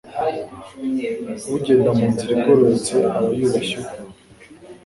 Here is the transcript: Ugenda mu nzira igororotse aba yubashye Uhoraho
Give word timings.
Ugenda 1.55 1.89
mu 1.97 2.05
nzira 2.11 2.31
igororotse 2.35 2.93
aba 3.17 3.29
yubashye 3.39 3.75
Uhoraho 3.81 4.13